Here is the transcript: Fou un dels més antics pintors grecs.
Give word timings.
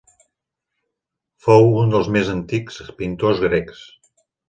Fou 1.47 1.69
un 1.83 1.93
dels 1.97 2.11
més 2.17 2.35
antics 2.39 2.83
pintors 3.03 3.47
grecs. 3.49 3.89